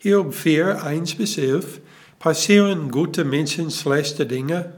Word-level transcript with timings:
Hiob 0.00 0.32
4, 0.32 0.84
1 0.84 1.16
bis 1.16 1.38
11. 1.38 1.80
Passieren 2.20 2.92
gute 2.92 3.24
Menschen 3.24 3.68
schlechte 3.72 4.26
Dinge? 4.26 4.74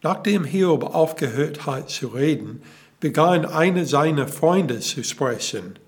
Nachdem 0.00 0.44
Hiob 0.44 0.84
aufgehört 0.94 1.66
hat 1.66 1.90
zu 1.90 2.06
reden, 2.08 2.62
begann 2.98 3.44
einer 3.44 3.84
seiner 3.84 4.26
Freunde 4.26 4.80
zu 4.80 5.04
sprechen. 5.04 5.78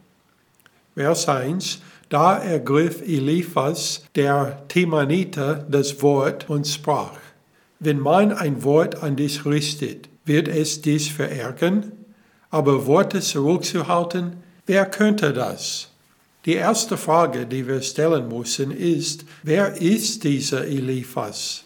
Vers 0.94 1.26
1. 1.26 1.80
Da 2.10 2.36
ergriff 2.36 3.00
Eliphas, 3.00 4.04
der 4.14 4.68
Temaniter, 4.68 5.64
das 5.70 6.02
Wort 6.02 6.50
und 6.50 6.68
sprach, 6.68 7.16
Wenn 7.80 7.98
man 7.98 8.30
ein 8.30 8.62
Wort 8.62 9.02
an 9.02 9.16
dich 9.16 9.46
richtet, 9.46 10.10
wird 10.26 10.48
es 10.48 10.82
dich 10.82 11.14
verärgern? 11.14 11.92
Aber 12.50 12.84
Worte 12.84 13.22
zurückzuhalten, 13.22 14.36
wer 14.66 14.84
könnte 14.84 15.32
das? 15.32 15.93
Die 16.44 16.54
erste 16.54 16.98
Frage, 16.98 17.46
die 17.46 17.66
wir 17.66 17.80
stellen 17.80 18.28
müssen, 18.28 18.70
ist, 18.70 19.24
wer 19.42 19.80
ist 19.80 20.24
dieser 20.24 20.66
Eliphas? 20.66 21.64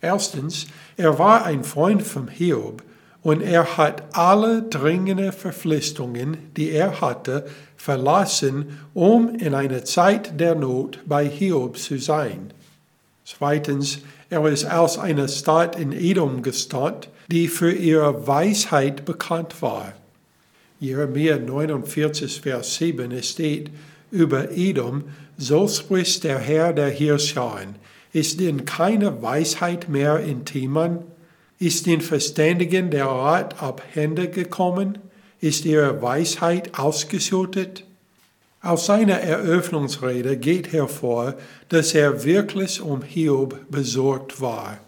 Erstens, 0.00 0.66
er 0.96 1.18
war 1.18 1.44
ein 1.44 1.64
Freund 1.64 2.02
von 2.02 2.28
Hiob 2.28 2.82
und 3.22 3.40
er 3.40 3.76
hat 3.76 4.04
alle 4.12 4.62
dringenden 4.62 5.32
Verpflichtungen, 5.32 6.36
die 6.56 6.70
er 6.70 7.00
hatte, 7.00 7.46
verlassen, 7.76 8.78
um 8.92 9.34
in 9.34 9.54
einer 9.54 9.84
Zeit 9.84 10.38
der 10.38 10.54
Not 10.54 11.00
bei 11.06 11.26
Hiob 11.26 11.76
zu 11.76 11.98
sein. 11.98 12.52
Zweitens, 13.24 14.00
er 14.30 14.46
ist 14.46 14.70
aus 14.70 14.98
einer 14.98 15.26
Stadt 15.26 15.76
in 15.76 15.92
Edom 15.92 16.42
gestammt, 16.42 17.08
die 17.28 17.48
für 17.48 17.72
ihre 17.72 18.26
Weisheit 18.26 19.04
bekannt 19.04 19.60
war. 19.60 19.94
Jeremia 20.78 21.38
49, 21.38 22.42
Vers 22.42 22.76
7 22.76 23.22
steht 23.22 23.70
über 24.10 24.52
Edom, 24.52 25.04
so 25.36 25.66
spricht 25.68 26.24
der 26.24 26.38
Herr 26.38 26.72
der 26.72 26.90
Herrscher. 26.90 27.58
Ist 28.12 28.40
denn 28.40 28.64
keine 28.64 29.22
Weisheit 29.22 29.88
mehr 29.88 30.20
in 30.20 30.44
Timan? 30.44 31.00
Ist 31.58 31.86
den 31.86 32.00
Verständigen 32.00 32.90
der 32.90 33.06
Rat 33.06 33.62
abhände 33.62 34.28
gekommen? 34.28 34.98
Ist 35.40 35.64
ihre 35.64 36.00
Weisheit 36.00 36.78
ausgeschüttet? 36.78 37.84
Aus 38.60 38.86
seiner 38.86 39.20
Eröffnungsrede 39.20 40.36
geht 40.36 40.72
hervor, 40.72 41.34
dass 41.68 41.94
er 41.94 42.24
wirklich 42.24 42.80
um 42.80 43.02
Hiob 43.02 43.58
besorgt 43.70 44.40
war. 44.40 44.78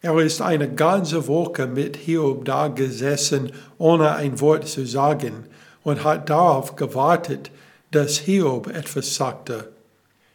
Er 0.00 0.18
ist 0.18 0.42
eine 0.42 0.68
ganze 0.68 1.28
Woche 1.28 1.68
mit 1.68 1.96
Hiob 1.96 2.44
da 2.44 2.66
gesessen, 2.66 3.52
ohne 3.78 4.16
ein 4.16 4.40
Wort 4.40 4.66
zu 4.66 4.84
sagen, 4.84 5.44
und 5.84 6.02
hat 6.02 6.30
darauf 6.30 6.74
gewartet, 6.74 7.52
dass 7.92 8.18
Hiob 8.18 8.66
etwas 8.68 9.14
sagte. 9.14 9.68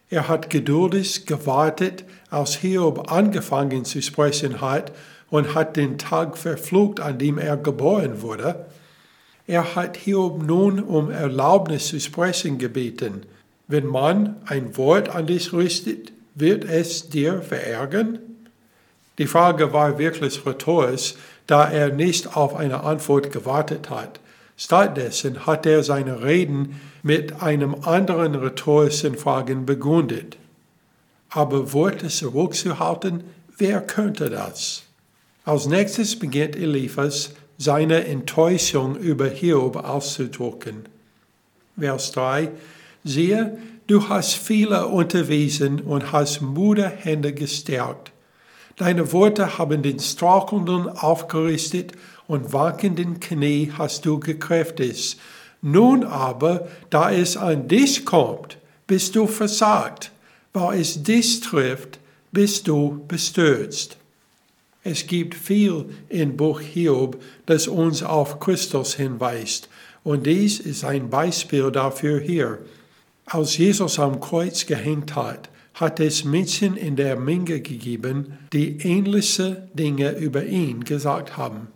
Er 0.09 0.29
hat 0.29 0.49
geduldig 0.49 1.25
gewartet, 1.25 2.05
als 2.29 2.55
Hiob 2.55 3.11
angefangen 3.11 3.83
zu 3.83 4.01
sprechen 4.01 4.61
hat 4.61 4.93
und 5.29 5.53
hat 5.53 5.75
den 5.75 5.97
Tag 5.97 6.37
verflucht, 6.37 7.01
an 7.01 7.17
dem 7.17 7.37
er 7.37 7.57
geboren 7.57 8.21
wurde. 8.21 8.67
Er 9.47 9.75
hat 9.75 9.97
Hiob 9.97 10.43
nun 10.43 10.81
um 10.81 11.09
Erlaubnis 11.09 11.87
zu 11.87 11.99
sprechen 11.99 12.57
gebeten. 12.57 13.23
Wenn 13.67 13.85
man 13.85 14.37
ein 14.45 14.77
Wort 14.77 15.09
an 15.09 15.27
dich 15.27 15.51
richtet, 15.51 16.13
wird 16.35 16.63
es 16.63 17.09
dir 17.09 17.41
verärgern? 17.41 18.19
Die 19.17 19.27
Frage 19.27 19.73
war 19.73 19.97
wirklich 19.97 20.45
rhetorisch, 20.45 21.15
da 21.47 21.69
er 21.69 21.89
nicht 21.89 22.37
auf 22.37 22.55
eine 22.55 22.83
Antwort 22.83 23.31
gewartet 23.31 23.89
hat. 23.89 24.19
Stattdessen 24.57 25.45
hat 25.45 25.67
er 25.67 25.83
seine 25.83 26.23
Reden 26.23 26.81
mit 27.03 27.43
einem 27.43 27.75
anderen 27.83 28.33
rhetorischen 28.33 29.15
Fragen 29.15 29.67
begründet. 29.67 30.37
Aber 31.29 31.73
Worte 31.73 32.07
zurückzuhalten, 32.07 33.23
wer 33.57 33.81
könnte 33.81 34.31
das? 34.31 34.83
Als 35.45 35.67
nächstes 35.67 36.17
beginnt 36.17 36.55
Eliphas 36.55 37.31
seine 37.57 38.05
Enttäuschung 38.05 38.95
über 38.95 39.27
Hiob 39.27 39.75
auszudrücken. 39.77 40.89
Vers 41.77 42.11
3 42.11 42.49
Siehe, 43.03 43.57
du 43.85 44.09
hast 44.09 44.33
viele 44.33 44.87
unterwiesen 44.87 45.81
und 45.81 46.11
hast 46.11 46.41
müde 46.41 46.89
Hände 46.89 47.31
gestärkt. 47.33 48.11
Deine 48.77 49.11
Worte 49.11 49.57
haben 49.57 49.81
den 49.81 49.99
Strauchelnden 49.99 50.87
aufgerichtet 50.87 51.93
und 52.27 52.53
wankenden 52.53 53.19
Knie 53.19 53.71
hast 53.75 54.05
du 54.05 54.19
gekräftigt. 54.19 55.17
Nun 55.63 56.03
aber, 56.03 56.67
da 56.91 57.11
es 57.11 57.37
an 57.37 57.67
dich 57.67 58.05
kommt, 58.05 58.57
bist 58.85 59.15
du 59.15 59.25
versagt. 59.25 60.11
Weil 60.53 60.79
es 60.79 61.01
dich 61.01 61.41
trifft, 61.41 61.99
bist 62.31 62.67
du 62.67 63.03
bestürzt. 63.07 63.97
Es 64.83 65.07
gibt 65.07 65.33
viel 65.33 65.85
im 66.07 66.37
Buch 66.37 66.61
Hiob, 66.61 67.21
das 67.47 67.67
uns 67.67 68.03
auf 68.03 68.39
Christus 68.39 68.93
hinweist. 68.93 69.69
Und 70.03 70.27
dies 70.27 70.59
ist 70.59 70.85
ein 70.85 71.09
Beispiel 71.09 71.71
dafür 71.71 72.19
hier. 72.19 72.59
Als 73.25 73.57
Jesus 73.57 73.97
am 73.99 74.19
Kreuz 74.19 74.65
gehängt 74.67 75.15
hat, 75.15 75.49
hat 75.79 75.99
es 75.99 76.23
Menschen 76.23 76.75
in 76.75 76.95
der 76.95 77.15
Menge 77.15 77.61
gegeben, 77.61 78.39
die 78.51 78.79
ähnliche 78.81 79.69
Dinge 79.75 80.17
über 80.17 80.43
ihn 80.43 80.83
gesagt 80.83 81.37
haben. 81.37 81.67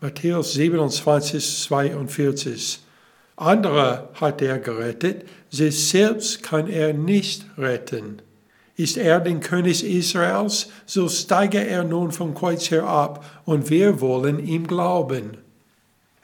Matthäus 0.00 0.52
27, 0.52 1.62
42. 1.62 2.80
Andere 3.36 4.10
hat 4.12 4.42
er 4.42 4.58
gerettet, 4.58 5.24
sich 5.48 5.88
selbst 5.88 6.42
kann 6.42 6.68
er 6.68 6.92
nicht 6.92 7.46
retten. 7.56 8.20
Ist 8.76 8.98
er 8.98 9.20
den 9.20 9.40
König 9.40 9.84
Israels, 9.84 10.68
so 10.84 11.08
steige 11.08 11.66
er 11.66 11.82
nun 11.82 12.12
vom 12.12 12.34
Kreuz 12.34 12.70
herab 12.70 13.24
und 13.46 13.70
wir 13.70 14.02
wollen 14.02 14.46
ihm 14.46 14.66
glauben. 14.66 15.38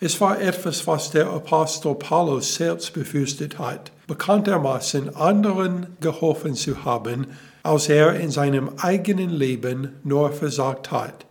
Es 0.00 0.21
war 0.21 0.38
etwas, 0.38 0.87
was 0.87 1.11
der 1.11 1.31
Apostel 1.31 1.94
Paulus 1.94 2.56
selbst 2.56 2.93
befürchtet 2.93 3.59
hat, 3.59 3.91
bekanntermaßen 4.10 5.15
anderen 5.15 5.87
geholfen 6.00 6.56
zu 6.56 6.84
haben, 6.84 7.28
als 7.62 7.88
er 7.88 8.19
in 8.19 8.32
seinem 8.32 8.69
eigenen 8.78 9.31
Leben 9.31 9.93
nur 10.03 10.32
versagt 10.32 10.91
hat. 10.91 11.26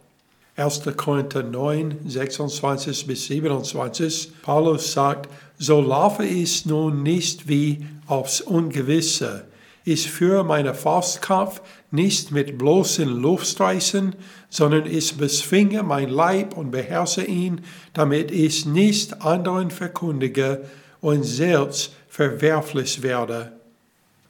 1. 0.55 0.83
Korinther 0.95 1.43
9, 1.43 1.97
26 2.07 3.05
bis 3.05 3.25
27, 3.25 4.31
Paulus 4.43 4.93
sagt, 4.93 5.27
so 5.57 5.81
laufe 5.81 6.23
ich 6.23 6.65
nun 6.65 7.03
nicht 7.03 7.49
wie 7.49 7.85
aufs 8.07 8.39
Ungewisse, 8.39 9.43
ich 9.83 10.09
führe 10.11 10.43
meinen 10.45 10.75
Faustkampf 10.75 11.61
nicht 11.89 12.31
mit 12.31 12.57
bloßen 12.57 13.09
Luftstreichen, 13.09 14.15
sondern 14.49 14.85
ich 14.85 15.17
bezwinge 15.17 15.83
mein 15.83 16.09
Leib 16.09 16.55
und 16.55 16.71
beherrsche 16.71 17.23
ihn, 17.23 17.61
damit 17.93 18.29
ich 18.29 18.65
nicht 18.65 19.21
anderen 19.21 19.71
verkündige 19.71 20.61
und 21.01 21.23
selbst 21.23 21.93
verwerflich 22.07 23.01
werde. 23.01 23.51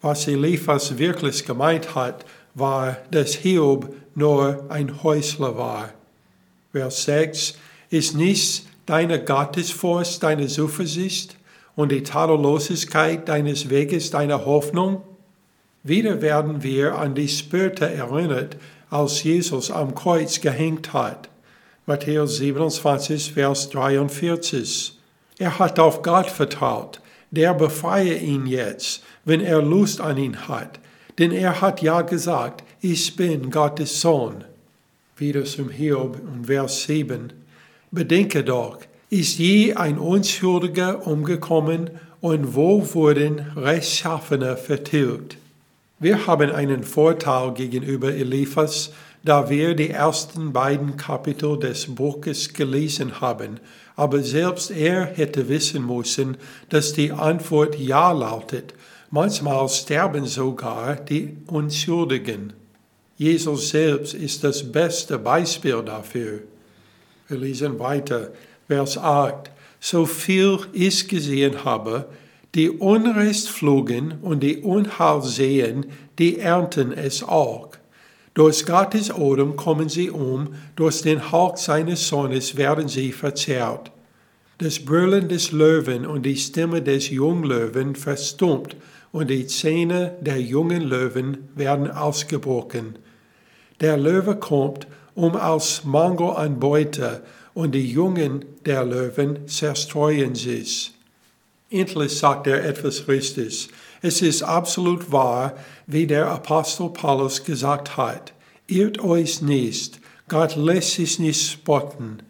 Was 0.02 0.28
Eliphas 0.28 0.98
wirklich 0.98 1.46
gemeint 1.46 1.96
hat, 1.96 2.26
war, 2.54 2.98
dass 3.12 3.34
Hiob 3.34 3.94
nur 4.16 4.66
ein 4.70 5.04
Häusler 5.04 5.58
war. 5.58 5.90
Vers 6.72 7.04
6 7.06 7.56
ist 7.90 8.16
nicht 8.16 8.66
deine 8.86 9.24
Gottesfurcht 9.24 10.24
deine 10.24 10.48
Zuversicht 10.48 11.36
und 11.76 11.92
die 11.92 12.04
Tadellosigkeit 12.04 13.28
deines 13.30 13.70
Weges 13.70 14.12
deine 14.12 14.46
Hoffnung? 14.46 15.02
Wieder 15.84 16.22
werden 16.22 16.64
wir 16.64 16.98
an 16.98 17.16
die 17.16 17.28
Spürte 17.30 17.90
erinnert, 17.90 18.58
als 18.90 19.24
Jesus 19.24 19.72
am 19.72 19.96
Kreuz 19.96 20.42
gehängt 20.42 20.94
hat. 20.94 21.30
Matthäus 21.86 22.38
27, 22.38 23.34
Vers 23.34 23.70
43. 23.70 24.99
Er 25.40 25.58
hat 25.58 25.80
auf 25.80 26.02
Gott 26.04 26.30
vertraut, 26.30 27.00
der 27.32 27.54
befreie 27.54 28.18
ihn 28.18 28.46
jetzt, 28.46 29.04
wenn 29.24 29.40
er 29.40 29.62
Lust 29.62 30.02
an 30.02 30.18
ihn 30.18 30.50
hat, 30.50 30.80
denn 31.18 31.32
er 31.32 31.62
hat 31.62 31.82
ja 31.82 32.02
gesagt, 32.02 32.64
ich 32.82 33.16
bin 33.16 33.50
Gottes 33.50 34.02
Sohn. 34.02 34.44
Wieder 35.16 35.46
zum 35.46 35.70
Hiob 35.70 36.20
und 36.20 36.48
Vers 36.48 36.84
7. 36.84 37.32
Bedenke 37.90 38.44
doch, 38.44 38.80
ist 39.10 39.40
je 39.40 39.74
ein 39.76 39.98
Unschuldiger 39.98 41.08
umgekommen 41.08 41.90
und 42.20 42.54
wo 42.54 42.94
wurden 42.94 43.40
Rechtschaffene 43.56 44.58
vertilgt? 44.58 45.38
Wir 46.00 46.28
haben 46.28 46.52
einen 46.52 46.84
Vorteil 46.84 47.54
gegenüber 47.54 48.14
Eliphas, 48.14 48.92
da 49.24 49.50
wir 49.50 49.76
die 49.76 49.90
ersten 49.90 50.54
beiden 50.54 50.98
Kapitel 50.98 51.60
des 51.60 51.94
Buches 51.94 52.54
gelesen 52.54 53.22
haben, 53.22 53.60
aber 53.96 54.24
selbst 54.24 54.72
er 54.72 55.06
hätte 55.06 55.50
wissen 55.50 55.86
müssen, 55.86 56.38
dass 56.70 56.94
die 56.94 57.12
Antwort 57.12 57.78
Ja 57.78 58.12
lautet. 58.12 58.74
Manchmal 59.12 59.68
sterben 59.70 60.26
sogar 60.26 60.96
die 60.96 61.38
Unschuldigen. 61.48 62.54
Jesus 63.18 63.70
selbst 63.70 64.14
ist 64.14 64.44
das 64.44 64.72
beste 64.72 65.20
Beispiel 65.20 65.82
dafür. 65.84 66.44
Wir 67.28 67.38
lesen 67.38 67.78
weiter, 67.80 68.32
Vers 68.68 68.98
8. 68.98 69.52
So 69.82 70.06
viel 70.06 70.60
ich 70.74 71.08
gesehen 71.08 71.66
habe, 71.66 72.08
Die 72.56 72.72
Unrecht 72.72 73.48
flogen 73.48 74.16
und 74.24 74.42
die 74.42 74.58
Unheil 74.58 75.22
sehen, 75.22 75.86
die 76.18 76.40
ernten 76.40 76.92
es 76.92 77.22
auch. 77.22 77.70
Durch 78.40 78.66
Gottes 78.66 79.14
Odem 79.14 79.58
kommen 79.58 79.90
sie 79.90 80.10
um, 80.10 80.56
durch 80.78 81.02
den 81.02 81.30
Hauch 81.30 81.58
seines 81.58 82.08
Sohnes 82.08 82.56
werden 82.56 82.88
sie 82.88 83.12
verzehrt. 83.12 83.92
Das 84.60 84.80
Brüllen 84.80 85.28
des 85.28 85.52
Löwen 85.52 86.06
und 86.06 86.26
die 86.26 86.38
Stimme 86.38 86.82
des 86.82 87.10
Junglöwen 87.10 87.96
verstummt 87.96 88.78
und 89.12 89.30
die 89.30 89.46
Zähne 89.46 90.16
der 90.22 90.40
jungen 90.40 90.84
Löwen 90.84 91.50
werden 91.56 91.92
ausgebrochen. 91.92 92.98
Der 93.82 93.98
Löwe 93.98 94.38
kommt, 94.38 94.88
um 95.16 95.36
als 95.36 95.84
Mangel 95.84 96.30
an 96.30 96.62
Beute, 96.62 97.24
und 97.54 97.76
die 97.76 97.92
Jungen 97.92 98.46
der 98.66 98.86
Löwen 98.86 99.50
zerstreuen 99.50 100.36
sich. 100.36 100.94
Endlich 101.72 102.18
sagt 102.18 102.48
er 102.48 102.66
etwas 102.66 103.08
Richtiges. 103.08 103.68
Es 104.02 104.22
ist 104.22 104.42
absolut 104.44 105.12
wahr, 105.12 105.54
wie 105.86 106.08
der 106.08 106.28
Apostel 106.28 106.90
Paulus 106.90 107.44
gesagt 107.44 107.98
hat. 107.98 108.34
Irrt 108.68 109.04
euch 109.04 109.42
nicht, 109.42 110.00
Gott 110.28 110.56
lässt 110.56 110.94
sich 110.94 111.20
nicht 111.20 111.52
spotten. 111.52 112.24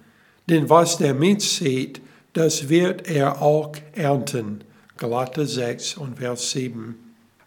Denn 0.49 0.69
was 0.69 0.97
der 0.97 1.13
Mensch 1.13 1.45
sieht, 1.45 2.01
das 2.33 2.69
wird 2.69 3.07
er 3.07 3.41
auch 3.41 3.73
ernten. 3.93 4.63
Galater 4.97 5.45
6 5.45 5.97
und 5.97 6.17
Vers 6.17 6.51
7. 6.51 6.95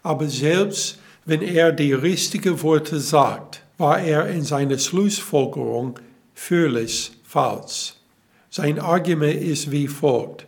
Aber 0.01 0.27
selbst 0.27 0.99
wenn 1.25 1.41
er 1.41 1.71
die 1.71 1.93
richtigen 1.93 2.61
Worte 2.61 2.99
sagt, 2.99 3.61
war 3.77 3.99
er 3.99 4.27
in 4.27 4.43
seiner 4.43 4.77
Schlussfolgerung 4.77 5.99
völlig 6.33 7.11
falsch. 7.23 7.93
Sein 8.49 8.79
Argument 8.79 9.41
ist 9.41 9.71
wie 9.71 9.87
folgt. 9.87 10.45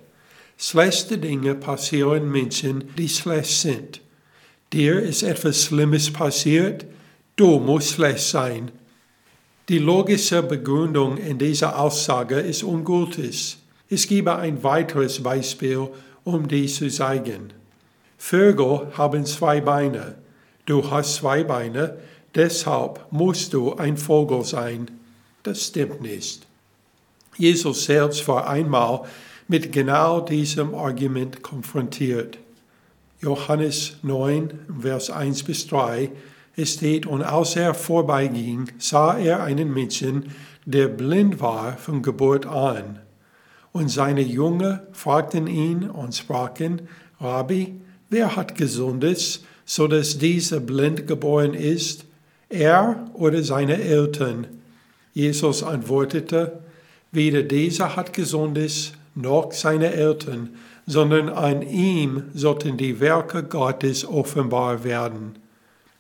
Schlechte 0.58 1.18
Dinge 1.18 1.56
passieren 1.56 2.32
Menschen, 2.32 2.96
die 2.98 3.10
schlecht 3.10 3.60
sind. 3.60 4.02
Dir 4.72 5.02
ist 5.02 5.22
etwas 5.22 5.66
Schlimmes 5.66 6.12
passiert, 6.12 6.86
du 7.36 7.60
musst 7.60 7.94
schlecht 7.94 8.28
sein. 8.28 8.72
Die 9.68 9.80
logische 9.80 10.44
Begründung 10.44 11.18
in 11.18 11.38
dieser 11.38 11.78
Aussage 11.80 12.40
ist 12.40 12.64
ungültig. 12.64 13.58
Ich 13.90 14.08
gebe 14.08 14.36
ein 14.36 14.64
weiteres 14.64 15.22
Beispiel, 15.22 15.90
um 16.24 16.48
dies 16.48 16.76
zu 16.78 16.90
zeigen. 16.90 17.52
Vögel 18.18 18.88
haben 18.98 19.26
zwei 19.26 19.60
Beine. 19.62 20.16
Du 20.66 20.90
hast 20.90 21.16
zwei 21.16 21.44
Beine, 21.44 21.98
deshalb 22.34 23.06
musst 23.12 23.54
du 23.54 23.74
ein 23.76 23.98
Vogel 23.98 24.44
sein. 24.44 24.90
Das 25.44 25.68
stimmt 25.68 26.02
nicht. 26.02 26.48
Jesus 27.38 27.86
selbst 27.86 28.28
war 28.28 28.48
einmal 28.48 29.02
mit 29.48 29.72
genau 29.72 30.22
diesem 30.22 30.74
Argument 30.74 31.42
konfrontiert. 31.44 32.40
Johannes 33.22 33.98
9, 34.04 34.60
Vers 34.82 35.10
1 35.10 35.44
bis 35.44 35.68
3, 35.68 36.12
es 36.58 36.74
steht, 36.74 37.06
und 37.06 37.22
als 37.22 37.56
er 37.56 37.74
vorbeiging, 37.74 38.70
sah 38.78 39.18
er 39.18 39.44
einen 39.44 39.74
Menschen, 39.74 40.32
der 40.66 40.88
blind 40.88 41.40
war 41.42 41.78
von 41.78 42.02
Geburt 42.02 42.46
an. 42.46 43.00
Und 43.72 43.90
seine 43.90 44.22
Jünger 44.22 44.88
fragten 44.94 45.48
ihn 45.48 45.90
und 45.90 46.16
sprachen, 46.16 46.88
Rabbi, 47.20 47.76
wer 48.10 48.36
hat 48.36 48.56
Gesundes, 48.56 49.44
so 49.66 49.88
dass 49.88 50.18
dieser 50.18 50.60
blind 50.60 51.08
geboren 51.08 51.54
ist, 51.54 52.06
er 52.50 53.10
oder 53.14 53.44
seine 53.44 53.82
Eltern? 53.82 54.48
Jesus 55.14 55.62
antwortete, 55.62 56.60
weder 57.12 57.44
dieser 57.44 57.96
hat 57.96 58.14
Gesundes, 58.14 58.94
noch 59.16 59.52
seine 59.52 59.94
Eltern, 59.94 60.50
sondern 60.86 61.30
an 61.30 61.62
ihm 61.62 62.26
sollten 62.34 62.78
die 62.78 63.00
Werke 63.00 63.44
Gottes 63.44 64.06
offenbar 64.06 64.84
werden. 64.84 65.40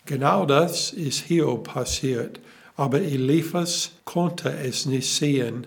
Genau 0.05 0.45
das 0.45 0.93
ist 0.93 1.23
hier 1.23 1.47
passiert, 1.57 2.39
aber 2.75 3.01
Eliphas 3.01 3.91
konnte 4.03 4.49
es 4.49 4.85
nicht 4.85 5.11
sehen. 5.11 5.65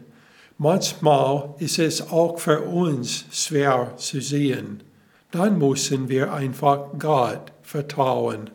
Manchmal 0.59 1.55
ist 1.59 1.79
es 1.79 2.11
auch 2.11 2.39
für 2.39 2.61
uns 2.61 3.25
schwer 3.33 3.95
zu 3.97 4.21
sehen. 4.21 4.83
Dann 5.31 5.59
müssen 5.59 6.09
wir 6.09 6.33
einfach 6.33 6.87
Gott 6.99 7.53
vertrauen. 7.63 8.51